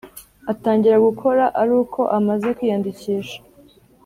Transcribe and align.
Atangira 0.51 0.97
gukora 1.07 1.43
ari 1.61 1.71
uko 1.81 2.01
amaze 2.17 2.47
kwiyandikisha 2.57 3.37